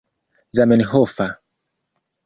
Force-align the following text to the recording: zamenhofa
zamenhofa 0.55 1.27